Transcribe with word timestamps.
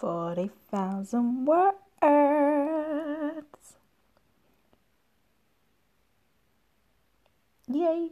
40,000 0.00 1.44
words. 1.44 1.76
Yay! 7.68 8.08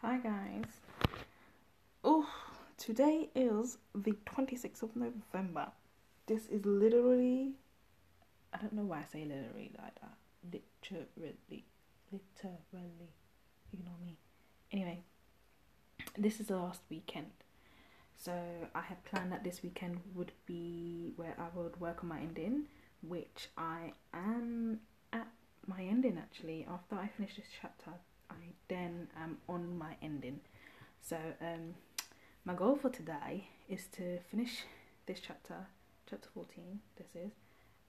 Hi, 0.00 0.16
guys. 0.16 0.64
Oh, 2.02 2.26
today 2.78 3.28
is 3.34 3.76
the 3.94 4.12
26th 4.24 4.82
of 4.82 4.96
November. 4.96 5.70
This 6.26 6.46
is 6.46 6.64
literally, 6.64 7.56
I 8.54 8.56
don't 8.56 8.72
know 8.72 8.84
why 8.84 9.00
I 9.00 9.04
say 9.12 9.26
literally 9.26 9.70
like 9.76 10.00
that. 10.00 10.16
Literally. 10.50 11.66
Literally. 12.10 13.12
Ignore 13.70 13.98
me. 14.02 14.16
Anyway, 14.72 15.02
this 16.16 16.40
is 16.40 16.46
the 16.46 16.56
last 16.56 16.80
weekend 16.88 17.32
so 18.18 18.32
I 18.74 18.80
had 18.80 19.04
planned 19.04 19.30
that 19.32 19.44
this 19.44 19.62
weekend 19.62 20.00
would 20.14 20.32
be 20.44 21.12
where 21.16 21.34
I 21.38 21.56
would 21.56 21.80
work 21.80 22.02
on 22.02 22.08
my 22.08 22.18
ending, 22.18 22.64
which 23.00 23.48
I 23.56 23.92
am 24.12 24.80
at 25.12 25.28
my 25.66 25.82
ending 25.82 26.18
actually. 26.18 26.66
After 26.68 26.96
I 26.96 27.06
finish 27.06 27.36
this 27.36 27.46
chapter, 27.60 27.92
I 28.28 28.34
then 28.68 29.08
am 29.16 29.38
on 29.48 29.78
my 29.78 29.94
ending. 30.02 30.40
So 31.00 31.16
um, 31.40 31.74
my 32.44 32.54
goal 32.54 32.76
for 32.76 32.90
today 32.90 33.48
is 33.68 33.86
to 33.92 34.18
finish 34.30 34.64
this 35.06 35.20
chapter, 35.20 35.66
chapter 36.10 36.28
14, 36.34 36.80
this 36.96 37.08
is, 37.14 37.32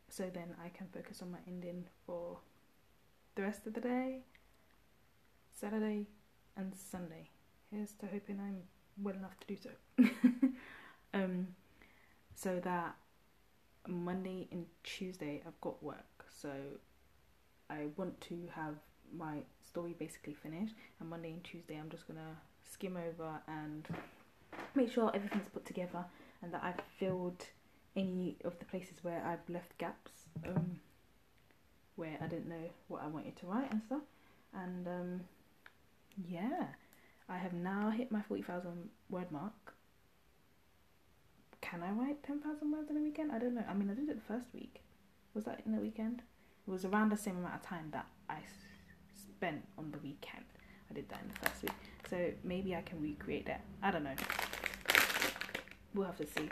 so 0.10 0.30
then 0.34 0.56
I 0.64 0.70
can 0.70 0.88
focus 0.94 1.22
on 1.22 1.32
my 1.32 1.40
ending 1.48 1.86
for 2.06 2.38
the 3.36 3.42
rest 3.42 3.66
of 3.66 3.74
the 3.74 3.82
day, 3.82 4.20
Saturday 5.52 6.08
and 6.56 6.74
Sunday. 6.76 7.30
Here's 7.72 7.92
to 7.94 8.08
hoping 8.08 8.40
I'm 8.40 8.64
well 9.02 9.16
enough 9.16 9.36
to 9.40 9.48
do 9.48 9.58
so. 9.58 10.50
um, 11.14 11.48
so 12.36 12.60
that 12.64 12.96
Monday 13.88 14.48
and 14.52 14.66
Tuesday 14.84 15.42
I've 15.46 15.60
got 15.62 15.82
work, 15.84 16.26
so 16.42 16.52
I 17.70 17.88
want 17.98 18.20
to 18.22 18.48
have 18.54 18.76
my 19.16 19.38
story 19.68 19.96
basically 19.98 20.34
finished. 20.34 20.74
And 21.00 21.10
Monday 21.10 21.32
and 21.32 21.44
Tuesday 21.44 21.78
I'm 21.78 21.90
just 21.90 22.08
gonna 22.08 22.38
skim 22.64 22.98
over 22.98 23.42
and 23.48 23.88
make 24.76 24.92
sure 24.92 25.12
everything's 25.14 25.50
put 25.54 25.66
together 25.66 26.06
and 26.42 26.54
that 26.54 26.64
I've 26.64 26.82
filled 27.00 27.46
any 27.96 28.38
of 28.46 28.58
the 28.60 28.66
places 28.66 28.96
where 29.02 29.24
I've 29.26 29.54
left 29.54 29.78
gaps, 29.78 30.12
um, 30.48 30.80
where 31.96 32.18
I 32.22 32.28
didn't 32.28 32.48
know 32.48 32.70
what 32.88 33.04
I 33.04 33.08
wanted 33.08 33.36
to 33.38 33.46
write 33.48 33.72
and 33.72 33.82
stuff. 33.84 34.02
And 34.54 34.88
um, 34.88 35.22
yeah. 36.28 36.68
I 37.30 37.38
have 37.38 37.54
now 37.54 37.92
hit 37.92 38.12
my 38.12 38.22
40,000 38.22 38.90
word 39.10 39.32
mark. 39.32 39.76
Can 41.62 41.84
I 41.84 41.92
write 41.92 42.24
10,000 42.24 42.72
words 42.72 42.90
in 42.90 42.98
a 42.98 43.02
weekend? 43.02 43.32
I 43.32 43.38
don't 43.38 43.54
know. 43.54 43.64
I 43.70 43.74
mean, 43.76 43.90
I 43.90 43.94
did 43.94 44.10
it 44.10 44.16
the 44.16 44.34
first 44.34 44.48
week. 44.54 44.82
Was 45.36 45.46
that 45.46 45.62
in 45.66 45.74
the 45.74 45.80
weekend? 45.80 46.24
It 46.68 46.72
was 46.72 46.86
around 46.86 47.12
the 47.12 47.18
same 47.18 47.38
amount 47.38 47.56
of 47.56 47.62
time 47.62 47.90
that 47.92 48.08
I 48.28 48.40
spent 49.16 49.64
on 49.78 49.92
the 49.92 50.00
weekend. 50.00 50.46
I 50.90 50.94
did 50.96 51.08
that 51.10 51.20
in 51.22 51.28
the 51.28 51.48
first 51.48 51.62
week. 51.62 51.72
So 52.10 52.32
maybe 52.44 52.76
I 52.76 52.82
can 52.82 53.00
recreate 53.00 53.46
that. 53.46 53.62
I 53.84 53.92
don't 53.92 54.04
know. 54.04 54.16
We'll 55.94 56.08
have 56.08 56.18
to 56.18 56.26
see. 56.26 56.50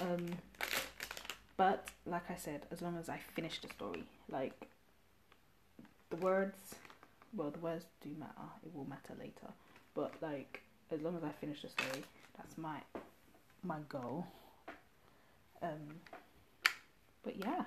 Um, 0.00 0.26
but 1.58 1.88
like 2.06 2.30
I 2.30 2.36
said, 2.36 2.62
as 2.70 2.80
long 2.80 2.96
as 2.96 3.10
I 3.10 3.18
finish 3.34 3.60
the 3.60 3.68
story, 3.68 4.04
like 4.30 4.68
the 6.08 6.16
words, 6.16 6.76
well, 7.34 7.50
the 7.50 7.58
words 7.58 7.84
do 8.02 8.08
matter. 8.18 8.48
It 8.64 8.74
will 8.74 8.88
matter 8.88 9.14
later 9.18 9.52
but 9.94 10.12
like 10.20 10.62
as 10.90 11.00
long 11.00 11.16
as 11.16 11.24
I 11.24 11.30
finish 11.40 11.62
the 11.62 11.68
story, 11.68 12.04
that's 12.36 12.56
my 12.58 12.78
my 13.62 13.78
goal. 13.88 14.26
Um, 15.62 16.00
but 17.22 17.36
yeah. 17.36 17.64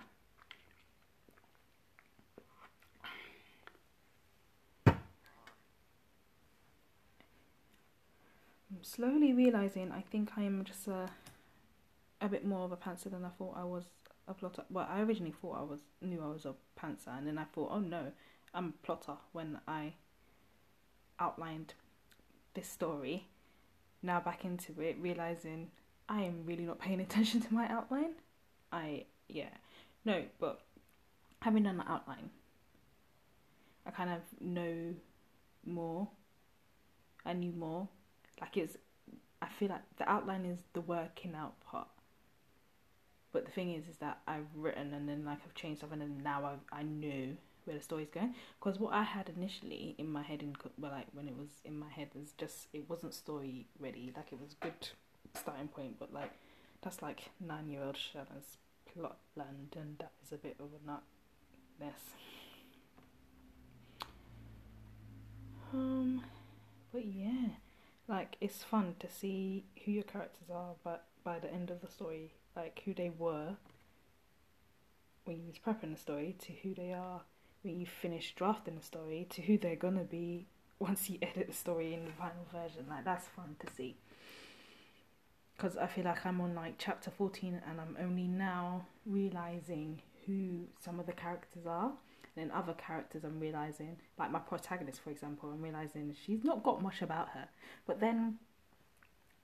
I'm 8.71 8.83
slowly 8.83 9.33
realizing 9.33 9.91
I 9.91 10.01
think 10.01 10.31
I 10.35 10.43
am 10.43 10.63
just 10.63 10.87
a 10.87 11.09
a 12.21 12.27
bit 12.29 12.45
more 12.45 12.63
of 12.63 12.71
a 12.71 12.77
pantser 12.77 13.11
than 13.11 13.25
I 13.25 13.29
thought 13.29 13.55
I 13.57 13.65
was 13.65 13.83
a 14.27 14.33
plotter. 14.33 14.63
Well, 14.69 14.87
I 14.89 15.01
originally 15.01 15.33
thought 15.39 15.59
I 15.59 15.63
was 15.63 15.79
knew 16.01 16.21
I 16.23 16.27
was 16.27 16.45
a 16.45 16.55
pantser, 16.79 17.17
and 17.17 17.27
then 17.27 17.37
I 17.37 17.43
thought, 17.43 17.69
oh 17.71 17.79
no, 17.79 18.11
I'm 18.53 18.69
a 18.69 18.85
plotter 18.85 19.17
when 19.33 19.59
I 19.67 19.93
outlined 21.19 21.73
this 22.53 22.67
story 22.67 23.27
now 24.01 24.19
back 24.19 24.45
into 24.45 24.79
it, 24.81 24.97
realizing 24.99 25.71
I 26.09 26.21
am 26.21 26.43
really 26.45 26.65
not 26.65 26.79
paying 26.79 26.99
attention 27.07 27.41
to 27.41 27.53
my 27.53 27.67
outline. 27.67 28.13
I, 28.71 29.05
yeah, 29.27 29.49
no, 30.05 30.23
but 30.39 30.61
having 31.41 31.63
done 31.63 31.77
the 31.77 31.89
outline, 31.89 32.29
I 33.85 33.91
kind 33.91 34.09
of 34.09 34.21
know 34.41 34.93
more. 35.65 36.07
I 37.25 37.33
knew 37.33 37.51
more. 37.51 37.87
Like 38.41 38.57
it's, 38.57 38.77
I 39.41 39.47
feel 39.47 39.69
like 39.69 39.83
the 39.97 40.09
outline 40.09 40.45
is 40.45 40.59
the 40.73 40.81
working 40.81 41.35
out 41.35 41.59
part. 41.61 41.87
But 43.31 43.45
the 43.45 43.51
thing 43.51 43.73
is, 43.73 43.87
is 43.87 43.97
that 43.97 44.19
I've 44.27 44.45
written 44.55 44.93
and 44.93 45.09
then 45.09 45.25
like 45.25 45.39
I've 45.45 45.55
changed 45.55 45.79
stuff 45.79 45.91
and 45.91 46.01
then 46.01 46.21
now 46.23 46.45
I 46.71 46.79
I 46.79 46.83
knew 46.83 47.35
where 47.65 47.77
the 47.77 47.83
story's 47.83 48.09
going. 48.09 48.35
Because 48.59 48.79
what 48.79 48.93
I 48.93 49.03
had 49.03 49.29
initially 49.35 49.95
in 49.97 50.11
my 50.11 50.21
head 50.21 50.41
in 50.41 50.55
well 50.77 50.91
like 50.91 51.07
when 51.13 51.27
it 51.27 51.37
was 51.37 51.49
in 51.65 51.77
my 51.77 51.89
head 51.89 52.09
was 52.13 52.33
just 52.37 52.67
it 52.73 52.89
wasn't 52.89 53.13
story 53.13 53.67
ready. 53.79 54.11
Like 54.15 54.31
it 54.31 54.39
was 54.39 54.55
good 54.59 54.89
starting 55.35 55.67
point 55.67 55.95
but 55.99 56.13
like 56.13 56.31
that's 56.81 57.01
like 57.01 57.29
nine 57.39 57.69
year 57.69 57.81
old 57.83 57.97
Shannon's 57.97 58.57
plot 58.93 59.17
land 59.35 59.75
and 59.75 59.97
that 59.99 60.11
is 60.23 60.31
a 60.31 60.37
bit 60.37 60.55
of 60.59 60.67
a 60.67 60.85
nut 60.85 61.01
mess 61.79 62.13
um 65.73 66.23
but 66.91 67.05
yeah. 67.05 67.47
Like 68.07 68.35
it's 68.41 68.63
fun 68.63 68.95
to 68.99 69.09
see 69.09 69.65
who 69.83 69.91
your 69.91 70.03
characters 70.03 70.49
are 70.53 70.75
but 70.83 71.05
by 71.23 71.39
the 71.39 71.51
end 71.51 71.71
of 71.71 71.81
the 71.81 71.87
story 71.87 72.33
like 72.55 72.81
who 72.85 72.93
they 72.93 73.09
were 73.17 73.55
when 75.25 75.37
you 75.37 75.47
was 75.47 75.57
prepping 75.57 75.93
the 75.93 75.99
story 75.99 76.35
to 76.39 76.51
who 76.61 76.75
they 76.75 76.91
are 76.93 77.21
when 77.63 77.79
you 77.79 77.85
finish 77.85 78.33
drafting 78.35 78.75
the 78.75 78.83
story 78.83 79.25
to 79.31 79.41
who 79.41 79.57
they're 79.57 79.75
gonna 79.75 80.03
be 80.03 80.45
once 80.79 81.09
you 81.09 81.17
edit 81.21 81.47
the 81.47 81.53
story 81.53 81.93
in 81.93 82.05
the 82.05 82.11
final 82.11 82.45
version. 82.51 82.85
Like 82.89 83.05
that's 83.05 83.27
fun 83.27 83.55
to 83.65 83.73
see. 83.73 83.95
Because 85.55 85.77
I 85.77 85.87
feel 85.87 86.05
like 86.05 86.25
I'm 86.25 86.41
on 86.41 86.55
like 86.55 86.75
chapter 86.77 87.09
14 87.11 87.61
and 87.69 87.79
I'm 87.79 87.95
only 88.01 88.27
now 88.27 88.85
realizing 89.05 90.01
who 90.25 90.67
some 90.79 90.99
of 90.99 91.05
the 91.05 91.13
characters 91.13 91.65
are. 91.65 91.91
And 92.35 92.49
then 92.49 92.51
other 92.51 92.73
characters 92.73 93.23
I'm 93.23 93.39
realizing, 93.39 93.97
like 94.17 94.31
my 94.31 94.39
protagonist 94.39 95.01
for 95.01 95.11
example, 95.11 95.51
I'm 95.51 95.61
realizing 95.61 96.15
she's 96.25 96.43
not 96.43 96.63
got 96.63 96.81
much 96.81 97.01
about 97.01 97.29
her. 97.29 97.47
But 97.85 97.99
then 97.99 98.39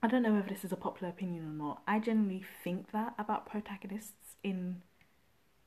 I 0.02 0.08
don't 0.08 0.22
know 0.22 0.38
if 0.38 0.48
this 0.48 0.64
is 0.64 0.72
a 0.72 0.76
popular 0.76 1.10
opinion 1.10 1.44
or 1.44 1.64
not. 1.64 1.82
I 1.86 1.98
generally 2.00 2.42
think 2.64 2.90
that 2.92 3.14
about 3.18 3.46
protagonists 3.46 4.36
in 4.42 4.82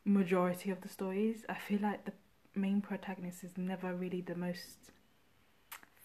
majority 0.05 0.71
of 0.71 0.81
the 0.81 0.89
stories. 0.89 1.45
I 1.47 1.55
feel 1.55 1.79
like 1.81 2.05
the 2.05 2.13
main 2.55 2.81
protagonist 2.81 3.43
is 3.43 3.57
never 3.57 3.93
really 3.93 4.21
the 4.21 4.35
most 4.35 4.91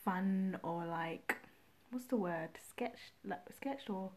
fun 0.05 0.59
or 0.63 0.87
like 0.87 1.37
what's 1.91 2.07
the 2.07 2.17
word? 2.17 2.51
Sketched 2.71 3.13
like 3.25 3.41
sketched 3.55 3.91
or 3.91 4.11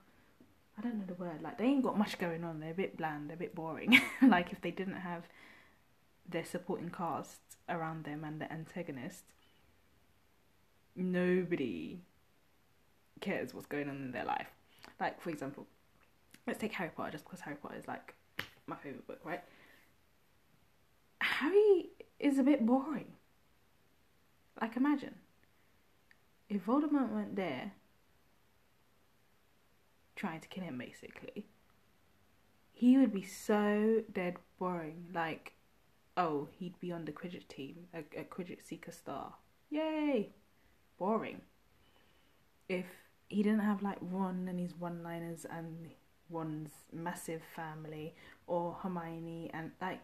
I 0.77 0.81
don't 0.81 0.99
know 0.99 1.05
the 1.05 1.13
word. 1.15 1.41
Like 1.41 1.57
they 1.57 1.65
ain't 1.65 1.83
got 1.83 1.97
much 1.97 2.17
going 2.17 2.43
on. 2.43 2.59
They're 2.59 2.71
a 2.71 2.75
bit 2.75 2.97
bland 2.97 3.29
they're 3.29 3.35
a 3.35 3.39
bit 3.39 3.55
boring. 3.55 3.99
Like 4.21 4.51
if 4.51 4.61
they 4.61 4.71
didn't 4.71 5.01
have 5.01 5.23
their 6.27 6.45
supporting 6.45 6.89
cast 6.89 7.39
around 7.67 8.05
them 8.05 8.23
and 8.23 8.39
the 8.39 8.51
antagonist 8.51 9.23
nobody 10.95 11.99
cares 13.21 13.53
what's 13.53 13.65
going 13.65 13.89
on 13.89 13.95
in 13.97 14.11
their 14.11 14.25
life. 14.25 14.47
Like 14.99 15.21
for 15.21 15.29
example 15.29 15.67
let's 16.47 16.59
take 16.59 16.73
Harry 16.73 16.91
Potter 16.95 17.11
just 17.11 17.25
because 17.25 17.41
Harry 17.41 17.57
Potter 17.61 17.75
is 17.77 17.87
like 17.87 18.13
my 18.67 18.75
favorite 18.77 19.07
book 19.07 19.19
right? 19.23 19.43
Harry 21.21 21.89
is 22.21 22.37
a 22.37 22.43
bit 22.43 22.65
boring. 22.65 23.13
Like, 24.59 24.77
imagine 24.77 25.15
if 26.49 26.65
Voldemort 26.65 27.11
went 27.11 27.35
there 27.35 27.71
trying 30.15 30.41
to 30.41 30.47
kill 30.49 30.63
him, 30.63 30.77
basically, 30.77 31.47
he 32.71 32.97
would 32.97 33.13
be 33.13 33.23
so 33.23 34.03
dead 34.11 34.35
boring. 34.59 35.07
Like, 35.13 35.53
oh, 36.17 36.49
he'd 36.51 36.79
be 36.79 36.91
on 36.91 37.05
the 37.05 37.11
Quidditch 37.11 37.47
team, 37.47 37.87
a, 37.93 37.99
a 38.19 38.23
Quidditch 38.23 38.63
Seeker 38.63 38.91
star. 38.91 39.35
Yay! 39.69 40.29
Boring. 40.99 41.41
If 42.67 42.85
he 43.29 43.41
didn't 43.43 43.59
have 43.59 43.81
like 43.81 43.97
Ron 44.01 44.47
and 44.47 44.59
his 44.59 44.75
one 44.75 45.01
liners 45.03 45.45
and 45.49 45.89
Ron's 46.29 46.71
massive 46.91 47.41
family, 47.55 48.13
or 48.45 48.77
Hermione 48.83 49.49
and 49.53 49.71
like 49.81 50.01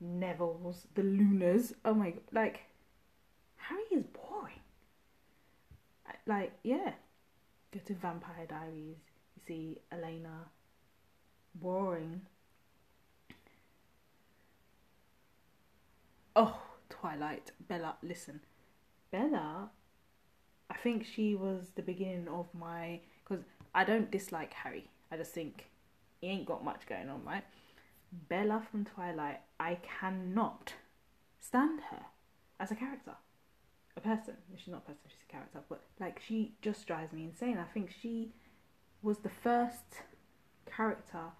Neville's, 0.00 0.86
the 0.94 1.02
Lunas. 1.02 1.74
Oh 1.84 1.94
my, 1.94 2.14
like, 2.32 2.60
Harry 3.56 3.82
is 3.90 4.04
boring. 4.04 4.54
Like, 6.26 6.52
yeah. 6.62 6.92
go 7.72 7.80
to 7.86 7.94
Vampire 7.94 8.46
Diaries, 8.46 8.96
you 9.34 9.42
see 9.46 9.78
Elena 9.90 10.46
roaring. 11.60 12.22
Oh, 16.36 16.60
Twilight. 16.90 17.50
Bella, 17.66 17.96
listen. 18.02 18.40
Bella, 19.10 19.70
I 20.70 20.76
think 20.76 21.04
she 21.04 21.34
was 21.34 21.70
the 21.74 21.82
beginning 21.82 22.28
of 22.28 22.46
my. 22.54 23.00
Because 23.24 23.44
I 23.74 23.84
don't 23.84 24.10
dislike 24.10 24.52
Harry. 24.52 24.88
I 25.10 25.16
just 25.16 25.32
think 25.32 25.70
he 26.20 26.28
ain't 26.28 26.46
got 26.46 26.64
much 26.64 26.86
going 26.86 27.08
on, 27.08 27.24
right? 27.24 27.44
Bella 28.12 28.62
from 28.70 28.84
Twilight, 28.84 29.40
I 29.60 29.78
cannot 30.00 30.74
stand 31.40 31.80
her 31.90 32.06
as 32.58 32.70
a 32.70 32.74
character. 32.74 33.14
A 33.96 34.00
person. 34.00 34.36
She's 34.56 34.68
not 34.68 34.82
a 34.86 34.92
person, 34.92 35.02
she's 35.08 35.24
a 35.28 35.32
character. 35.32 35.60
But, 35.68 35.82
like, 36.00 36.20
she 36.20 36.54
just 36.62 36.86
drives 36.86 37.12
me 37.12 37.24
insane. 37.24 37.58
I 37.58 37.72
think 37.72 37.90
she 37.90 38.32
was 39.02 39.18
the 39.18 39.28
first 39.28 40.02
character 40.66 41.32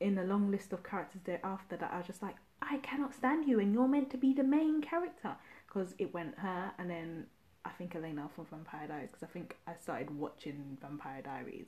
in 0.00 0.18
a 0.18 0.24
long 0.24 0.50
list 0.50 0.72
of 0.72 0.84
characters 0.84 1.22
thereafter 1.24 1.76
that 1.76 1.92
I 1.92 1.98
was 1.98 2.06
just 2.06 2.22
like, 2.22 2.36
I 2.60 2.78
cannot 2.78 3.14
stand 3.14 3.48
you, 3.48 3.58
and 3.58 3.72
you're 3.72 3.88
meant 3.88 4.10
to 4.10 4.16
be 4.16 4.32
the 4.32 4.44
main 4.44 4.80
character. 4.80 5.36
Because 5.66 5.94
it 5.98 6.14
went 6.14 6.38
her, 6.38 6.72
and 6.78 6.88
then 6.88 7.26
I 7.64 7.70
think 7.70 7.94
Elena 7.94 8.28
from 8.34 8.46
Vampire 8.46 8.88
Diaries. 8.88 9.10
Because 9.10 9.22
I 9.22 9.32
think 9.32 9.56
I 9.66 9.74
started 9.80 10.10
watching 10.10 10.78
Vampire 10.80 11.22
Diaries 11.22 11.66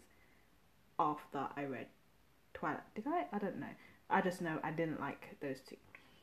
after 0.99 1.49
I 1.56 1.64
read 1.64 1.87
Twilight. 2.55 2.94
Did 2.94 3.06
I? 3.06 3.26
I 3.32 3.38
don't 3.38 3.58
know. 3.58 3.75
I 4.08 4.20
just 4.20 4.41
know 4.41 4.58
I 4.62 4.70
didn't 4.70 5.00
like 5.00 5.37
those 5.41 5.61
two. 5.61 5.76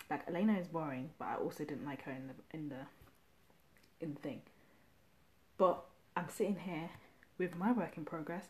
Like 0.09 0.27
Elena 0.27 0.57
is 0.57 0.67
boring, 0.67 1.09
but 1.19 1.25
I 1.25 1.35
also 1.35 1.63
didn't 1.63 1.85
like 1.85 2.03
her 2.03 2.11
in 2.11 2.27
the 2.27 2.57
in 2.57 2.69
the 2.69 2.85
in 3.99 4.13
the 4.13 4.19
thing. 4.19 4.41
But 5.57 5.83
I'm 6.15 6.29
sitting 6.29 6.57
here 6.57 6.89
with 7.37 7.55
my 7.55 7.71
work 7.71 7.97
in 7.97 8.05
progress, 8.05 8.45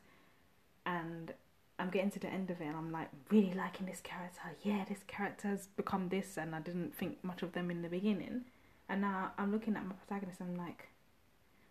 and 0.86 1.34
I'm 1.80 1.90
getting 1.90 2.12
to 2.12 2.20
the 2.20 2.28
end 2.28 2.50
of 2.50 2.60
it, 2.62 2.66
and 2.66 2.76
I'm 2.76 2.92
like 2.92 3.10
really 3.30 3.54
liking 3.54 3.86
this 3.86 4.02
character. 4.02 4.42
Yeah, 4.64 4.86
this 4.88 5.04
character 5.08 5.48
has 5.50 5.68
become 5.68 6.10
this, 6.10 6.38
and 6.38 6.56
I 6.56 6.60
didn't 6.60 6.96
think 6.96 7.24
much 7.24 7.44
of 7.44 7.54
them 7.54 7.70
in 7.72 7.82
the 7.82 7.90
beginning. 7.90 8.46
And 8.90 9.02
now 9.02 9.32
I'm 9.38 9.52
looking 9.52 9.76
at 9.76 9.86
my 9.86 9.94
protagonist, 9.94 10.40
and 10.40 10.52
I'm 10.52 10.66
like, 10.66 10.88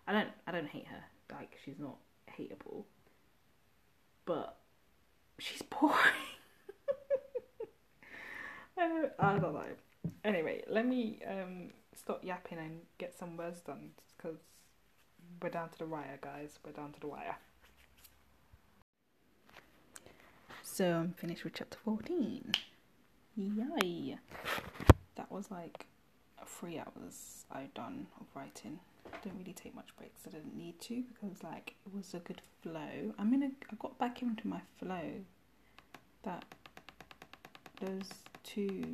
I 0.07 0.13
don't, 0.13 0.29
I 0.47 0.53
don't 0.53 0.69
hate 0.69 0.87
her. 0.89 1.05
Like 1.31 1.59
she's 1.65 1.79
not 1.79 1.97
hateable, 2.39 2.85
boring. 5.81 5.97
I 8.79 8.89
don't, 8.89 9.13
I 9.19 9.39
don't 9.39 9.55
know. 9.55 9.65
Anyway, 10.25 10.63
let 10.69 10.87
me 10.87 11.21
um 11.29 11.71
stop 11.95 12.21
yapping 12.23 12.59
and 12.59 12.81
get 12.99 13.19
some 13.19 13.37
words 13.37 13.61
done 13.61 13.91
because 14.17 14.39
we're 15.43 15.51
down 15.51 15.71
to 15.71 15.79
the 15.79 15.87
wire, 15.87 16.19
guys. 16.21 16.59
We're 16.65 16.73
down 16.73 16.93
to 16.93 17.01
the 17.01 17.09
wire. 17.09 17.37
So 20.63 20.93
I'm 20.93 21.13
finished 21.15 21.45
with 21.45 21.55
chapter 21.55 21.79
14. 21.85 22.53
Yay! 23.37 24.19
That 25.15 25.31
was 25.31 25.51
like 25.51 25.87
three 26.47 26.79
hours 26.79 27.45
I've 27.51 27.73
done 27.75 28.07
of 28.21 28.27
writing. 28.35 28.79
Didn't 29.23 29.39
really 29.39 29.53
take 29.53 29.75
much 29.75 29.97
breaks. 29.97 30.23
I 30.27 30.31
didn't 30.31 30.57
need 30.57 30.81
to 30.83 31.03
because 31.13 31.43
like 31.43 31.75
it 31.87 31.95
was 31.95 32.13
a 32.15 32.19
good 32.19 32.43
flow. 32.63 33.15
I'm 33.19 33.33
in 33.33 33.43
a. 33.43 33.47
I 33.47 33.77
got 33.79 33.99
back 33.99 34.23
into 34.23 34.47
my 34.49 34.61
flow. 34.79 35.21
That 36.27 36.45
those 37.81 38.09
two 38.43 38.93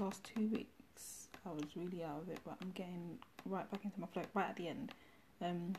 last 0.00 0.24
two 0.24 0.48
weeks 0.48 1.28
I 1.46 1.50
was 1.50 1.76
really 1.76 2.02
out 2.02 2.22
of 2.22 2.28
it, 2.30 2.40
but 2.44 2.56
I'm 2.60 2.70
getting 2.70 3.18
right 3.44 3.70
back 3.70 3.84
into 3.84 4.00
my 4.00 4.06
flow 4.06 4.22
right 4.34 4.48
at 4.48 4.56
the 4.56 4.68
end. 4.68 4.92
Um, 5.40 5.74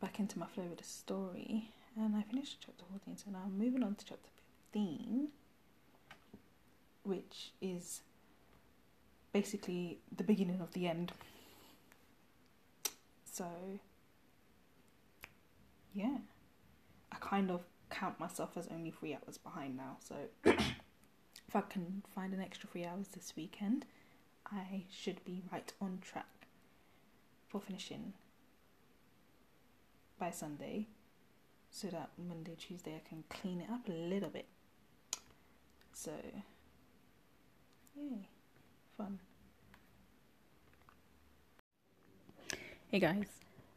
back 0.00 0.18
into 0.18 0.38
my 0.38 0.46
flow 0.46 0.64
with 0.64 0.78
the 0.78 0.84
story 0.84 1.70
and 1.96 2.16
I 2.16 2.22
finished 2.22 2.58
chapter 2.64 2.84
14, 2.90 3.16
so 3.16 3.30
now 3.30 3.42
I'm 3.44 3.58
moving 3.58 3.82
on 3.82 3.94
to 3.96 4.04
chapter 4.04 4.30
15, 4.72 5.28
which 7.04 7.52
is 7.60 8.00
basically 9.32 9.98
the 10.16 10.24
beginning 10.24 10.60
of 10.60 10.72
the 10.72 10.88
end. 10.88 11.12
So, 13.30 13.46
yeah, 15.94 16.16
I 17.12 17.16
kind 17.20 17.50
of 17.50 17.60
count 17.92 18.18
myself 18.18 18.50
as 18.56 18.66
only 18.68 18.90
three 18.90 19.14
hours 19.14 19.38
behind 19.38 19.76
now. 19.76 19.98
So, 20.00 20.14
if 20.44 21.54
I 21.54 21.60
can 21.60 22.02
find 22.14 22.32
an 22.32 22.40
extra 22.40 22.68
three 22.68 22.84
hours 22.84 23.08
this 23.08 23.34
weekend, 23.36 23.84
I 24.50 24.84
should 24.90 25.24
be 25.24 25.42
right 25.52 25.72
on 25.80 25.98
track 26.00 26.26
for 27.48 27.60
finishing 27.60 28.14
by 30.18 30.30
Sunday 30.30 30.86
so 31.70 31.88
that 31.88 32.10
Monday, 32.18 32.56
Tuesday 32.58 32.94
I 32.94 33.08
can 33.08 33.24
clean 33.28 33.60
it 33.60 33.70
up 33.70 33.88
a 33.88 33.92
little 33.92 34.30
bit. 34.30 34.46
So, 35.92 36.12
yay, 37.96 38.28
fun. 38.96 39.18
Hey 42.90 42.98
guys, 42.98 43.26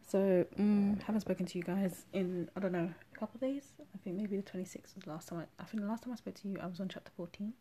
so 0.06 0.46
um, 0.60 1.00
haven't 1.06 1.22
spoken 1.22 1.46
to 1.46 1.58
you 1.58 1.64
guys 1.64 2.04
in 2.12 2.50
I 2.56 2.60
don't 2.60 2.74
know 2.74 2.94
a 3.16 3.20
couple 3.20 3.40
days. 3.40 3.74
I 3.94 3.98
think 4.00 4.18
maybe 4.18 4.38
the 4.38 4.44
twenty 4.44 4.66
sixth 4.66 4.96
was 4.96 5.06
the 5.06 5.12
last 5.12 5.28
time. 5.30 5.40
I, 5.40 5.64
I 5.64 5.66
think 5.66 5.82
the 5.84 5.90
last 5.90 6.04
time 6.04 6.14
I 6.14 6.16
spoke 6.18 6.36
to 6.36 6.48
you, 6.48 6.58
I 6.62 6.68
was 6.68 6.80
on 6.80 6.90
chapter 6.90 7.12
fourteen. 7.16 7.54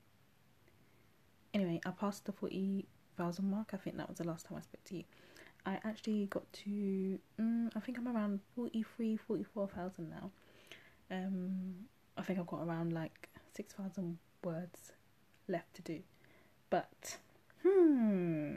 Anyway, 1.53 1.81
I 1.87 1.91
passed 1.91 2.25
the 2.25 2.33
forty 2.33 2.87
thousand 3.17 3.51
mark. 3.51 3.71
I 3.73 3.77
think 3.77 3.97
that 3.97 4.09
was 4.09 4.19
the 4.19 4.27
last 4.27 4.47
time 4.47 4.59
I 4.59 4.63
spoke 4.63 4.85
to 4.85 4.97
you. 4.97 5.05
I 5.67 5.79
actually 5.85 6.27
got 6.27 6.51
to, 6.65 7.19
um, 7.39 7.71
I 7.75 7.81
think 7.81 7.97
I'm 7.97 8.07
around 8.07 8.41
43, 8.55 9.17
44,000 9.17 10.11
now. 10.11 10.31
Um, 11.11 11.87
I 12.19 12.23
think 12.23 12.39
I've 12.39 12.47
got 12.47 12.63
around 12.67 12.93
like 12.93 13.31
6,000 13.57 14.19
words 14.43 14.93
left 15.49 15.73
to 15.77 15.83
do. 15.83 16.01
But, 16.69 17.17
hmm, 17.63 18.57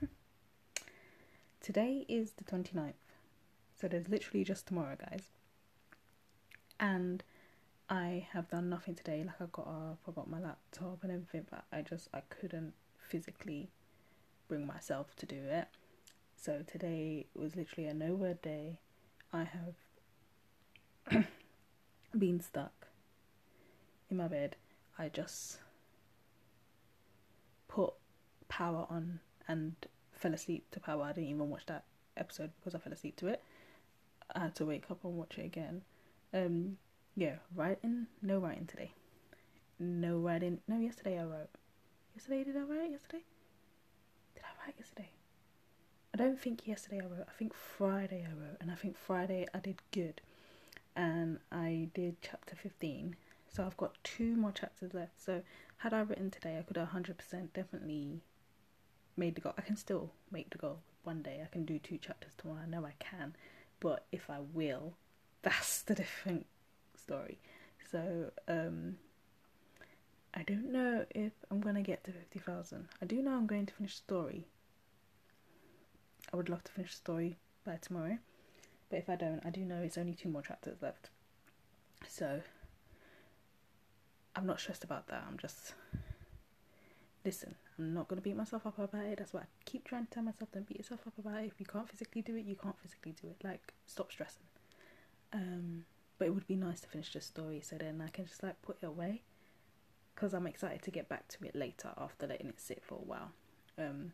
today 1.60 2.04
is 2.08 2.32
the 2.32 2.44
29th. 2.44 2.94
So 3.80 3.86
there's 3.86 4.08
literally 4.08 4.42
just 4.42 4.66
tomorrow, 4.66 4.96
guys. 4.98 5.30
And 6.82 7.22
I 7.88 8.26
have 8.32 8.50
done 8.50 8.68
nothing 8.68 8.96
today. 8.96 9.22
Like 9.24 9.40
I 9.40 9.44
got 9.52 9.68
up, 9.68 9.98
I 10.08 10.10
got 10.10 10.28
my 10.28 10.40
laptop 10.40 10.98
and 11.04 11.12
everything, 11.12 11.46
but 11.48 11.64
I 11.72 11.80
just 11.80 12.08
I 12.12 12.22
couldn't 12.28 12.74
physically 12.98 13.70
bring 14.48 14.66
myself 14.66 15.14
to 15.18 15.26
do 15.26 15.36
it. 15.36 15.68
So 16.34 16.64
today 16.66 17.26
was 17.36 17.54
literally 17.54 17.88
a 17.88 17.94
no 17.94 18.14
word 18.14 18.42
day. 18.42 18.80
I 19.32 19.44
have 19.44 21.24
been 22.18 22.40
stuck 22.40 22.88
in 24.10 24.16
my 24.16 24.26
bed. 24.26 24.56
I 24.98 25.08
just 25.08 25.58
put 27.68 27.94
power 28.48 28.86
on 28.90 29.20
and 29.46 29.76
fell 30.10 30.34
asleep 30.34 30.66
to 30.72 30.80
power. 30.80 31.04
I 31.04 31.12
didn't 31.12 31.30
even 31.30 31.48
watch 31.48 31.66
that 31.66 31.84
episode 32.16 32.50
because 32.58 32.74
I 32.74 32.78
fell 32.78 32.92
asleep 32.92 33.14
to 33.18 33.28
it. 33.28 33.40
I 34.34 34.40
had 34.40 34.56
to 34.56 34.66
wake 34.66 34.90
up 34.90 35.04
and 35.04 35.16
watch 35.16 35.38
it 35.38 35.44
again. 35.44 35.82
Um, 36.34 36.78
yeah, 37.14 37.36
writing, 37.54 38.06
no 38.22 38.38
writing 38.38 38.66
today. 38.66 38.92
No 39.78 40.18
writing. 40.18 40.60
No, 40.66 40.78
yesterday 40.78 41.18
I 41.18 41.24
wrote. 41.24 41.50
Yesterday 42.14 42.44
did 42.44 42.56
I 42.56 42.60
write? 42.60 42.90
Yesterday? 42.90 43.24
Did 44.34 44.44
I 44.44 44.64
write 44.66 44.74
yesterday? 44.78 45.10
I 46.14 46.18
don't 46.18 46.40
think 46.40 46.66
yesterday 46.66 47.00
I 47.00 47.06
wrote. 47.06 47.26
I 47.28 47.32
think 47.38 47.54
Friday 47.54 48.26
I 48.28 48.32
wrote, 48.32 48.58
and 48.60 48.70
I 48.70 48.74
think 48.74 48.96
Friday 48.96 49.46
I 49.54 49.58
did 49.58 49.80
good, 49.92 50.20
and 50.94 51.38
I 51.50 51.88
did 51.94 52.16
chapter 52.22 52.54
fifteen. 52.54 53.16
So 53.48 53.64
I've 53.64 53.76
got 53.76 53.96
two 54.02 54.36
more 54.36 54.52
chapters 54.52 54.94
left. 54.94 55.22
So 55.22 55.42
had 55.78 55.92
I 55.92 56.00
written 56.00 56.30
today, 56.30 56.58
I 56.58 56.62
could 56.62 56.76
have 56.76 56.88
hundred 56.88 57.18
percent 57.18 57.52
definitely 57.52 58.22
made 59.16 59.34
the 59.34 59.40
goal. 59.40 59.54
I 59.58 59.62
can 59.62 59.76
still 59.76 60.12
make 60.30 60.50
the 60.50 60.58
goal 60.58 60.80
one 61.02 61.22
day. 61.22 61.40
I 61.42 61.48
can 61.52 61.64
do 61.64 61.78
two 61.78 61.98
chapters 61.98 62.32
tomorrow. 62.36 62.60
I 62.62 62.68
know 62.68 62.86
I 62.86 62.94
can, 62.98 63.34
but 63.80 64.06
if 64.12 64.30
I 64.30 64.38
will, 64.40 64.94
that's 65.42 65.82
the 65.82 65.94
different 65.94 66.46
story. 66.96 67.38
So 67.90 68.30
um, 68.48 68.96
I 70.34 70.42
don't 70.42 70.72
know 70.72 71.04
if 71.10 71.32
I'm 71.50 71.60
gonna 71.60 71.82
get 71.82 72.04
to 72.04 72.12
fifty 72.12 72.38
thousand. 72.38 72.88
I 73.00 73.06
do 73.06 73.22
know 73.22 73.32
I'm 73.32 73.46
going 73.46 73.66
to 73.66 73.74
finish 73.74 73.98
the 73.98 74.04
story 74.04 74.46
I 76.32 76.36
would 76.36 76.48
love 76.48 76.64
to 76.64 76.72
finish 76.72 76.92
the 76.92 76.96
story 76.96 77.36
by 77.64 77.76
tomorrow. 77.76 78.18
But 78.88 78.98
if 78.98 79.08
I 79.08 79.16
don't, 79.16 79.40
I 79.44 79.50
do 79.50 79.60
know 79.60 79.82
it's 79.82 79.98
only 79.98 80.14
two 80.14 80.28
more 80.28 80.42
chapters 80.42 80.80
left. 80.80 81.10
So 82.08 82.40
I'm 84.34 84.46
not 84.46 84.60
stressed 84.60 84.84
about 84.84 85.08
that. 85.08 85.24
I'm 85.28 85.38
just 85.38 85.74
listen, 87.24 87.54
I'm 87.78 87.94
not 87.94 88.08
gonna 88.08 88.20
beat 88.20 88.36
myself 88.36 88.66
up 88.66 88.78
about 88.78 89.04
it. 89.04 89.18
That's 89.18 89.32
what 89.32 89.44
I 89.44 89.46
keep 89.64 89.84
trying 89.84 90.06
to 90.06 90.10
tell 90.10 90.22
myself. 90.22 90.50
Don't 90.52 90.66
beat 90.66 90.78
yourself 90.78 91.00
up 91.06 91.18
about 91.18 91.42
it. 91.42 91.46
If 91.46 91.60
you 91.60 91.66
can't 91.66 91.88
physically 91.88 92.22
do 92.22 92.36
it, 92.36 92.44
you 92.44 92.56
can't 92.56 92.78
physically 92.80 93.14
do 93.20 93.28
it. 93.28 93.36
Like 93.44 93.74
stop 93.86 94.10
stressing. 94.10 94.42
Um, 95.32 95.84
but 96.18 96.28
it 96.28 96.34
would 96.34 96.46
be 96.46 96.56
nice 96.56 96.80
to 96.80 96.88
finish 96.88 97.12
the 97.12 97.20
story 97.20 97.60
so 97.60 97.76
then 97.76 98.02
I 98.04 98.08
can 98.10 98.26
just 98.26 98.42
like 98.42 98.60
put 98.62 98.76
it 98.82 98.86
away 98.86 99.22
because 100.14 100.34
I'm 100.34 100.46
excited 100.46 100.82
to 100.82 100.90
get 100.90 101.08
back 101.08 101.26
to 101.28 101.44
it 101.46 101.56
later 101.56 101.90
after 101.96 102.26
letting 102.26 102.48
it 102.48 102.60
sit 102.60 102.82
for 102.84 102.96
a 102.96 103.04
while. 103.04 103.32
Um, 103.78 104.12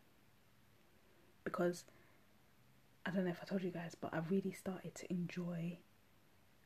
because 1.43 1.83
I 3.05 3.11
don't 3.11 3.25
know 3.25 3.31
if 3.31 3.39
I 3.41 3.45
told 3.45 3.63
you 3.63 3.71
guys, 3.71 3.95
but 3.99 4.13
I 4.13 4.19
really 4.29 4.51
started 4.51 4.95
to 4.95 5.11
enjoy 5.11 5.79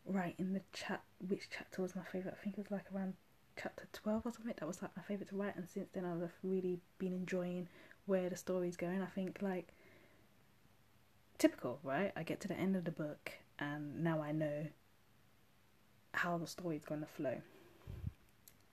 writing 0.05 0.53
the 0.53 0.61
chat. 0.71 1.01
Which 1.27 1.49
chapter 1.49 1.81
was 1.81 1.95
my 1.95 2.03
favorite? 2.03 2.35
I 2.39 2.43
think 2.43 2.57
it 2.57 2.61
was 2.61 2.71
like 2.71 2.85
around 2.93 3.13
chapter 3.55 3.85
12 3.93 4.25
or 4.25 4.31
something. 4.31 4.53
That 4.59 4.67
was 4.67 4.81
like 4.81 4.95
my 4.95 5.03
favorite 5.03 5.29
to 5.29 5.35
write, 5.35 5.55
and 5.55 5.67
since 5.67 5.89
then 5.93 6.05
I've 6.05 6.31
really 6.43 6.79
been 6.97 7.13
enjoying 7.13 7.67
where 8.05 8.29
the 8.29 8.35
story's 8.35 8.77
going. 8.77 9.01
I 9.01 9.07
think 9.07 9.39
like 9.41 9.73
typical, 11.37 11.79
right? 11.83 12.11
I 12.15 12.23
get 12.23 12.39
to 12.41 12.47
the 12.47 12.57
end 12.57 12.75
of 12.75 12.83
the 12.83 12.91
book, 12.91 13.31
and 13.59 14.03
now 14.03 14.21
I 14.21 14.31
know 14.31 14.67
how 16.13 16.37
the 16.37 16.47
story 16.47 16.75
is 16.77 16.85
going 16.85 17.01
to 17.01 17.07
flow. 17.07 17.41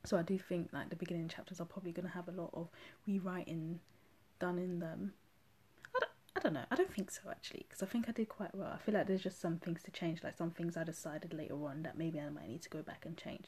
So 0.04 0.16
I 0.16 0.22
do 0.22 0.38
think 0.38 0.70
like 0.72 0.88
the 0.90 0.96
beginning 0.96 1.28
chapters 1.28 1.60
are 1.60 1.66
probably 1.66 1.92
going 1.92 2.06
to 2.06 2.14
have 2.14 2.28
a 2.28 2.32
lot 2.32 2.50
of 2.54 2.68
rewriting 3.06 3.80
done 4.38 4.58
in 4.58 4.78
them. 4.78 5.12
I 5.94 5.98
don't, 6.00 6.10
I 6.36 6.40
don't 6.40 6.52
know. 6.54 6.64
I 6.70 6.76
don't 6.76 6.92
think 6.92 7.10
so 7.10 7.22
actually, 7.30 7.66
because 7.68 7.82
I 7.82 7.86
think 7.86 8.08
I 8.08 8.12
did 8.12 8.28
quite 8.28 8.54
well. 8.54 8.70
I 8.72 8.78
feel 8.78 8.94
like 8.94 9.06
there's 9.06 9.22
just 9.22 9.40
some 9.40 9.58
things 9.58 9.82
to 9.84 9.90
change, 9.90 10.22
like 10.22 10.36
some 10.36 10.50
things 10.50 10.76
I 10.76 10.84
decided 10.84 11.34
later 11.34 11.54
on 11.64 11.82
that 11.82 11.98
maybe 11.98 12.18
I 12.18 12.30
might 12.30 12.48
need 12.48 12.62
to 12.62 12.70
go 12.70 12.82
back 12.82 13.04
and 13.04 13.16
change. 13.16 13.46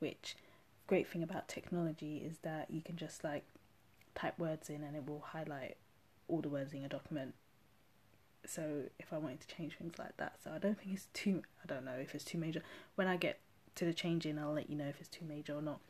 Which 0.00 0.36
great 0.86 1.08
thing 1.08 1.22
about 1.22 1.48
technology 1.48 2.18
is 2.18 2.38
that 2.42 2.70
you 2.70 2.82
can 2.82 2.96
just 2.96 3.22
like 3.22 3.44
type 4.14 4.38
words 4.38 4.68
in 4.68 4.82
and 4.82 4.96
it 4.96 5.06
will 5.08 5.20
highlight 5.20 5.76
all 6.28 6.40
the 6.40 6.48
words 6.48 6.72
in 6.72 6.80
your 6.80 6.88
document. 6.88 7.34
So 8.44 8.84
if 8.98 9.12
I 9.12 9.18
wanted 9.18 9.40
to 9.40 9.56
change 9.56 9.76
things 9.76 9.98
like 9.98 10.16
that, 10.16 10.34
so 10.42 10.50
I 10.54 10.58
don't 10.58 10.78
think 10.78 10.94
it's 10.94 11.08
too. 11.12 11.42
I 11.62 11.66
don't 11.66 11.84
know 11.84 11.94
if 12.00 12.14
it's 12.14 12.24
too 12.24 12.38
major. 12.38 12.62
When 12.96 13.06
I 13.06 13.16
get 13.16 13.38
to 13.76 13.84
the 13.84 13.94
changing, 13.94 14.38
I'll 14.38 14.52
let 14.52 14.68
you 14.68 14.76
know 14.76 14.88
if 14.88 14.98
it's 15.00 15.08
too 15.08 15.24
major 15.24 15.54
or 15.54 15.62
not. 15.62 15.80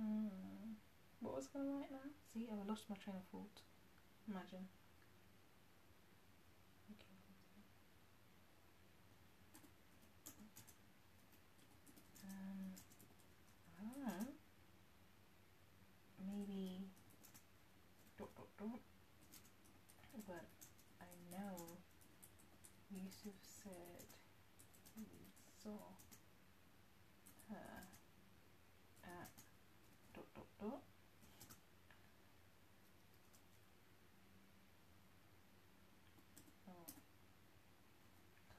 Mm. 0.00 0.74
What 1.20 1.34
was 1.36 1.48
I 1.54 1.58
going 1.58 1.68
to 1.70 1.72
write 1.74 1.90
now? 1.92 2.08
See, 2.32 2.48
I 2.50 2.68
lost 2.68 2.90
my 2.90 2.96
train 2.96 3.16
of 3.16 3.24
thought. 3.30 3.60
Imagine. 4.28 4.66
Um, 12.24 12.74
I 13.78 13.82
don't 13.84 14.06
know. 14.06 14.26
Maybe 16.26 16.86
dot 18.18 18.28
dot 18.36 18.48
dot. 18.58 18.80
But 20.26 20.46
I 21.00 21.06
know 21.30 21.78
Yusuf 22.90 23.34
said 23.62 24.06
he 24.96 25.06
saw 25.62 25.78
her 27.50 27.86
at 29.04 29.34
dot 30.14 30.26
dot 30.34 30.46
dot. 30.60 30.82
Oh. 36.68 36.92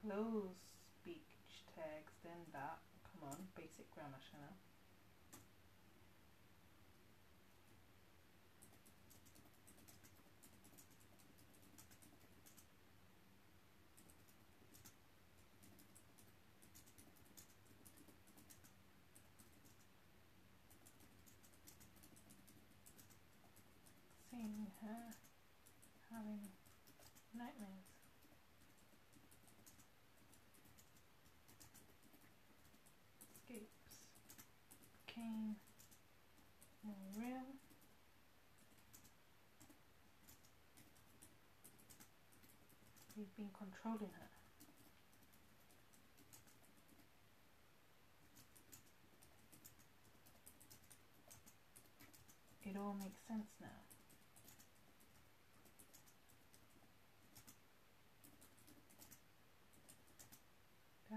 Close 0.04 0.60
speech 1.00 1.64
tags, 1.76 2.14
then 2.24 2.44
that. 2.52 2.80
Come 3.12 3.30
on, 3.30 3.38
basic 3.56 3.90
grammar, 3.92 4.20
Shanna. 4.32 4.52
Having 26.12 26.40
nightmares. 27.36 27.88
Escapes 33.36 34.00
became 35.06 35.56
more 36.84 36.96
real. 37.16 37.56
We've 43.16 43.36
been 43.38 43.50
controlling 43.58 44.12
her. 44.20 44.30
It 52.66 52.78
all 52.78 52.96
makes 53.00 53.20
sense 53.28 53.48
now. 53.62 53.68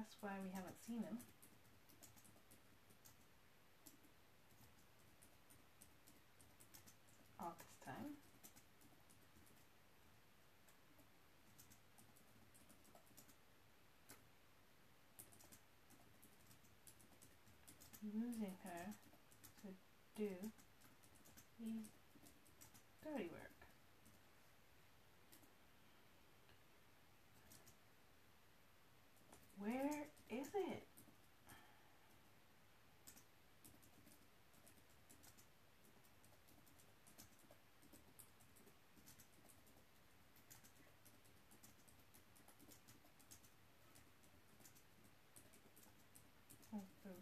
That's 0.06 0.22
why 0.22 0.30
we 0.44 0.50
haven't 0.54 0.76
seen 0.86 1.02
him. 1.02 1.18
All 7.40 7.56
this 7.58 7.76
time. 7.84 8.14
Using 18.14 18.54
her 18.62 18.94
to 19.62 19.68
do 20.16 20.30
his 21.58 21.82
dirty 23.02 23.28
work. 23.32 23.66
Where 29.58 30.06
is 30.30 30.46
it? 30.54 30.86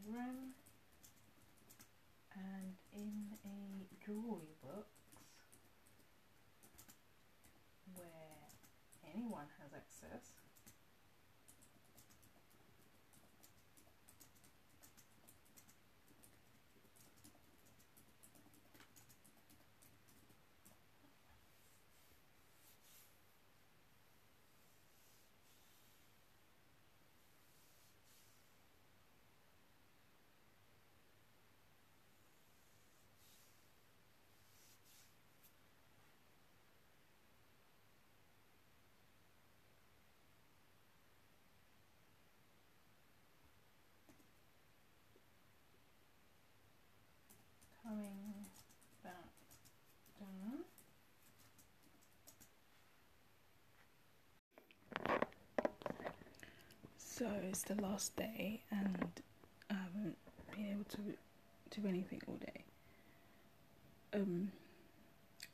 Room 0.07 0.53
and 2.35 2.75
in 2.93 3.37
a 3.45 4.05
jewelry 4.05 4.55
box 4.63 4.89
where 7.95 8.51
anyone 9.15 9.47
has 9.61 9.73
access. 9.73 10.31
coming 47.85 48.47
back 49.03 49.13
down. 50.19 50.65
So 57.25 57.31
it's 57.49 57.62
the 57.62 57.81
last 57.81 58.14
day, 58.16 58.61
and 58.71 59.09
I 59.71 59.75
haven't 59.75 60.19
been 60.54 60.73
able 60.73 60.85
to 60.85 61.81
do 61.81 61.88
anything 61.88 62.21
all 62.28 62.35
day. 62.35 62.64
Um, 64.12 64.52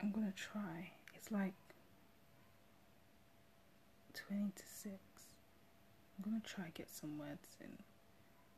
I'm 0.03 0.11
gonna 0.11 0.33
try. 0.35 0.91
It's 1.15 1.31
like 1.31 1.53
twenty 4.15 4.51
to 4.57 4.63
six. 4.67 4.99
I'm 6.19 6.25
gonna 6.29 6.43
try 6.45 6.73
get 6.75 6.91
some 6.91 7.17
words 7.17 7.57
in. 7.61 7.71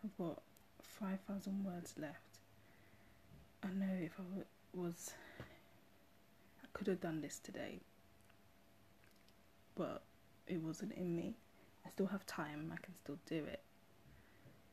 I've 0.02 0.16
got 0.16 0.40
five 0.80 1.18
thousand 1.28 1.66
words 1.66 1.92
left. 2.00 2.38
I 3.62 3.66
know 3.78 3.92
if 4.00 4.12
I 4.18 4.22
was, 4.72 5.10
I 5.38 6.66
could 6.72 6.86
have 6.86 7.02
done 7.02 7.20
this 7.20 7.38
today, 7.38 7.80
but 9.76 10.00
it 10.46 10.62
wasn't 10.62 10.92
in 10.92 11.14
me. 11.14 11.34
I 11.86 11.90
still 11.90 12.06
have 12.06 12.24
time, 12.26 12.72
I 12.72 12.80
can 12.84 12.94
still 13.02 13.18
do 13.26 13.44
it, 13.44 13.60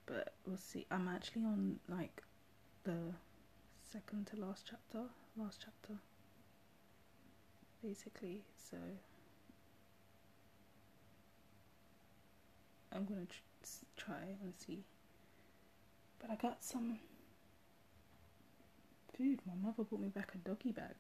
but 0.05 0.33
we'll 0.45 0.57
see. 0.57 0.85
I'm 0.91 1.07
actually 1.07 1.43
on 1.43 1.79
like 1.87 2.21
the 2.83 3.13
second 3.91 4.27
to 4.27 4.35
last 4.37 4.65
chapter, 4.69 5.07
last 5.37 5.59
chapter, 5.63 5.99
basically, 7.83 8.43
so 8.57 8.77
I'm 12.93 13.05
gonna 13.05 13.25
tr- 13.25 13.85
try 13.97 14.37
and 14.41 14.53
see. 14.57 14.83
But 16.19 16.29
I 16.31 16.35
got 16.35 16.63
some 16.63 16.99
food. 19.17 19.39
My 19.45 19.53
mother 19.61 19.83
brought 19.83 20.01
me 20.01 20.09
back 20.09 20.31
a 20.35 20.37
doggy 20.37 20.71
bag, 20.71 20.95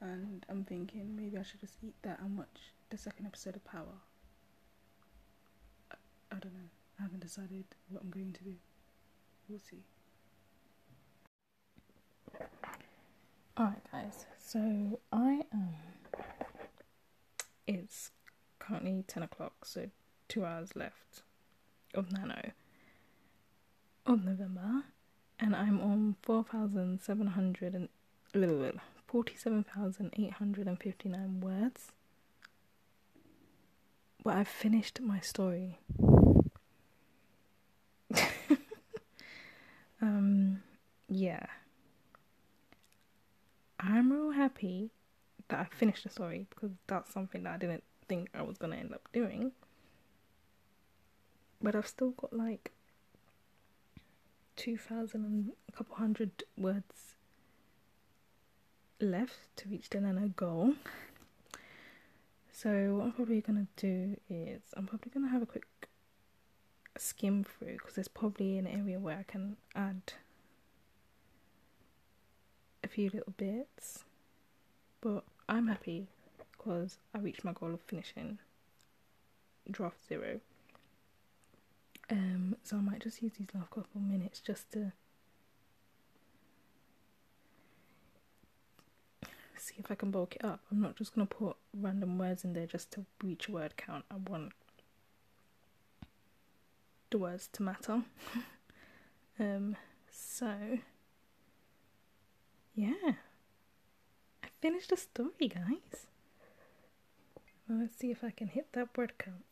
and 0.00 0.44
I'm 0.48 0.64
thinking 0.64 1.14
maybe 1.16 1.36
I 1.38 1.42
should 1.42 1.60
just 1.60 1.74
eat 1.82 1.94
that 2.02 2.20
and 2.20 2.36
watch 2.36 2.72
the 2.90 2.98
second 2.98 3.26
episode 3.26 3.56
of 3.56 3.64
Power. 3.64 4.00
I, 6.32 6.38
don't 6.38 6.54
know. 6.54 6.70
I 6.98 7.02
haven't 7.02 7.20
decided 7.20 7.64
what 7.88 8.02
I'm 8.02 8.10
going 8.10 8.32
to 8.32 8.44
do. 8.44 8.54
We'll 9.48 9.58
see. 9.58 9.82
Alright, 13.58 13.82
guys, 13.92 14.26
so 14.38 15.00
I 15.12 15.42
am. 15.52 15.74
It's 17.66 18.10
currently 18.58 19.04
10 19.06 19.22
o'clock, 19.24 19.64
so 19.64 19.90
two 20.28 20.44
hours 20.44 20.74
left 20.74 21.22
of 21.94 22.10
Nano 22.10 22.52
of 24.06 24.24
November 24.24 24.84
and 25.38 25.54
I'm 25.54 25.80
on 25.80 26.16
4,700 26.22 27.74
and 27.74 27.88
47,859 29.06 31.40
words. 31.40 31.92
But 34.24 34.36
I've 34.36 34.48
finished 34.48 35.00
my 35.00 35.20
story. 35.20 35.78
Um, 40.02 40.62
yeah. 41.08 41.46
I'm 43.80 44.12
real 44.12 44.32
happy 44.32 44.90
that 45.48 45.60
I 45.60 45.64
finished 45.76 46.04
the 46.04 46.10
story 46.10 46.46
because 46.50 46.70
that's 46.86 47.12
something 47.12 47.44
that 47.44 47.54
I 47.54 47.56
didn't 47.56 47.84
think 48.08 48.28
I 48.34 48.42
was 48.42 48.58
gonna 48.58 48.76
end 48.76 48.92
up 48.92 49.08
doing. 49.12 49.52
But 51.62 51.76
I've 51.76 51.86
still 51.86 52.10
got 52.10 52.32
like 52.32 52.72
2,000 54.56 55.24
and 55.24 55.52
a 55.68 55.72
couple 55.72 55.96
hundred 55.96 56.30
words 56.56 57.14
left 59.00 59.56
to 59.56 59.68
reach 59.68 59.88
the 59.90 60.00
nano 60.00 60.28
goal. 60.28 60.74
So, 62.52 62.96
what 62.96 63.04
I'm 63.06 63.12
probably 63.12 63.40
to 63.66 63.66
do 63.76 64.16
is 64.28 64.60
I'm 64.76 64.86
probably 64.86 65.10
to 65.26 65.32
have 65.32 65.42
a 65.42 65.46
quick 65.46 65.64
skim 66.96 67.44
through 67.44 67.74
because 67.74 67.94
there's 67.94 68.08
probably 68.08 68.58
an 68.58 68.66
area 68.66 68.98
where 68.98 69.18
I 69.18 69.24
can 69.24 69.56
add 69.74 70.14
a 72.84 72.88
few 72.88 73.10
little 73.10 73.32
bits. 73.36 74.04
But 75.00 75.24
I'm 75.48 75.68
happy 75.68 76.06
because 76.56 76.98
I 77.14 77.18
reached 77.18 77.44
my 77.44 77.52
goal 77.52 77.74
of 77.74 77.80
finishing 77.80 78.38
draft 79.70 80.06
zero. 80.08 80.40
Um, 82.10 82.56
so 82.62 82.76
I 82.76 82.80
might 82.80 83.00
just 83.00 83.22
use 83.22 83.32
these 83.38 83.48
last 83.54 83.70
couple 83.70 84.00
minutes 84.00 84.40
just 84.40 84.70
to 84.72 84.92
see 89.56 89.74
if 89.78 89.90
I 89.90 89.94
can 89.94 90.10
bulk 90.10 90.36
it 90.36 90.44
up. 90.44 90.60
I'm 90.70 90.80
not 90.80 90.96
just 90.96 91.14
gonna 91.14 91.26
put 91.26 91.56
random 91.72 92.18
words 92.18 92.44
in 92.44 92.52
there 92.52 92.66
just 92.66 92.90
to 92.92 93.04
reach 93.22 93.48
word 93.48 93.76
count. 93.76 94.04
I 94.10 94.16
want 94.28 94.52
the 97.12 97.18
words 97.18 97.48
to 97.52 97.62
matter. 97.62 98.02
um, 99.38 99.76
so 100.10 100.52
yeah, 102.74 103.12
I 104.42 104.48
finished 104.60 104.90
the 104.90 104.96
story, 104.96 105.48
guys. 105.48 106.06
Well, 107.68 107.80
let's 107.80 107.96
see 107.96 108.10
if 108.10 108.24
I 108.24 108.30
can 108.30 108.48
hit 108.48 108.72
that 108.72 108.96
word 108.96 109.12
count. 109.18 109.44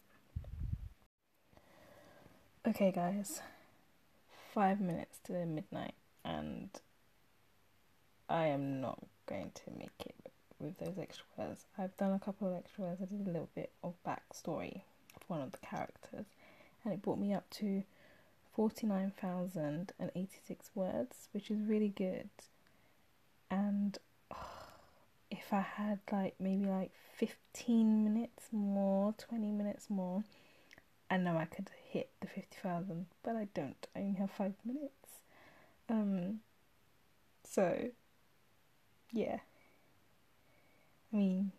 Okay, 2.66 2.90
guys, 2.92 3.40
five 4.52 4.80
minutes 4.80 5.18
to 5.24 5.32
midnight, 5.46 5.94
and 6.24 6.70
I 8.28 8.46
am 8.46 8.80
not 8.80 8.98
going 9.26 9.52
to 9.54 9.70
make 9.78 9.90
it 10.00 10.32
with 10.58 10.78
those 10.78 10.98
extra 10.98 11.24
words. 11.36 11.64
I've 11.78 11.96
done 11.96 12.12
a 12.12 12.18
couple 12.18 12.48
of 12.48 12.54
extra 12.54 12.84
words, 12.84 13.00
I 13.02 13.06
did 13.06 13.26
a 13.26 13.30
little 13.30 13.48
bit 13.54 13.70
of 13.82 13.94
backstory 14.06 14.82
of 15.16 15.22
one 15.28 15.40
of 15.40 15.52
the 15.52 15.58
characters, 15.58 16.26
and 16.84 16.92
it 16.92 17.02
brought 17.02 17.18
me 17.18 17.34
up 17.34 17.48
to 17.50 17.82
49,086 18.54 20.70
words, 20.74 21.28
which 21.32 21.50
is 21.50 21.60
really 21.60 21.88
good. 21.88 22.28
And 23.50 23.98
oh, 24.32 24.36
if 25.30 25.52
I 25.52 25.60
had 25.60 26.00
like 26.10 26.34
maybe 26.38 26.64
like 26.66 26.90
15 27.16 28.04
minutes 28.04 28.48
more, 28.52 29.14
20 29.18 29.50
minutes 29.52 29.88
more, 29.88 30.24
I 31.10 31.16
know 31.16 31.36
I 31.36 31.44
could 31.46 31.70
hit 31.88 32.10
the 32.20 32.26
50,000, 32.26 33.06
but 33.22 33.36
I 33.36 33.48
don't. 33.54 33.86
I 33.96 34.00
only 34.00 34.18
have 34.18 34.30
five 34.30 34.54
minutes. 34.64 35.22
Um, 35.88 36.40
so, 37.44 37.90
yeah. 39.12 39.38
I 41.12 41.16
mean, 41.16 41.52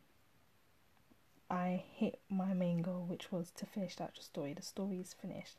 I 1.51 1.83
hit 1.95 2.17
my 2.29 2.53
main 2.53 2.81
goal, 2.81 3.03
which 3.05 3.29
was 3.29 3.51
to 3.57 3.65
finish 3.65 3.97
that 3.97 4.15
story. 4.17 4.53
The 4.53 4.61
story 4.61 5.01
is 5.01 5.13
finished. 5.21 5.57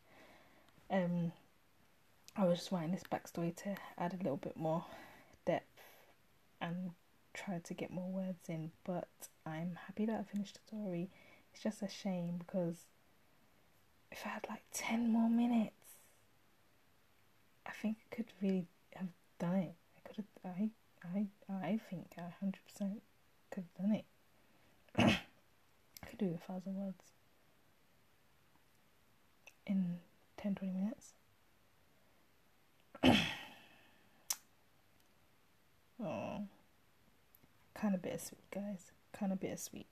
Um, 0.90 1.32
I 2.34 2.46
was 2.46 2.60
just 2.60 2.72
writing 2.72 2.92
this 2.92 3.02
backstory 3.02 3.54
to 3.56 3.76
add 3.98 4.14
a 4.14 4.16
little 4.16 4.38
bit 4.38 4.56
more 4.56 4.86
depth 5.44 5.82
and 6.62 6.92
try 7.34 7.58
to 7.58 7.74
get 7.74 7.90
more 7.90 8.08
words 8.08 8.48
in, 8.48 8.70
but 8.84 9.08
I'm 9.44 9.78
happy 9.86 10.06
that 10.06 10.18
I 10.18 10.22
finished 10.22 10.54
the 10.54 10.76
story. 10.76 11.10
It's 11.52 11.62
just 11.62 11.82
a 11.82 11.88
shame 11.88 12.36
because 12.38 12.86
if 14.10 14.22
I 14.24 14.30
had 14.30 14.46
like 14.48 14.62
10 14.72 15.12
more 15.12 15.28
minutes, 15.28 15.98
I 17.66 17.72
think 17.72 17.98
I 18.10 18.14
could 18.14 18.32
really 18.40 18.64
have 18.96 19.08
done 19.38 19.56
it. 19.56 19.74
I 19.98 20.08
could 20.08 20.16
have, 20.16 20.54
I, 20.54 20.70
I, 21.04 21.26
I 21.54 21.80
think 21.90 22.12
I 22.16 22.32
100% 22.42 22.54
could 23.50 23.64
have 23.64 23.74
done 23.78 23.94
it. 23.94 24.04
I 26.02 26.06
could 26.06 26.18
do 26.18 26.34
a 26.34 26.38
thousand 26.52 26.74
words 26.76 27.02
in 29.66 29.98
10 30.36 30.54
20 30.54 30.72
minutes. 30.72 31.14
oh, 36.02 36.42
kind 37.74 37.94
of 37.94 38.02
bittersweet, 38.02 38.50
guys. 38.52 38.92
Kind 39.12 39.32
of 39.32 39.40
bittersweet. 39.40 39.86